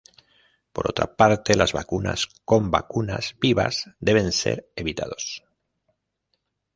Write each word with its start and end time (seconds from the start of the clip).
Por 0.73 0.89
otra 0.89 1.15
parte, 1.15 1.53
"las 1.55 1.73
vacunas" 1.73 2.27
con 2.43 2.71
vacunas 2.71 3.35
vivas 3.39 3.85
deben 3.99 4.31
ser 4.31 4.67
evitados. 4.75 5.43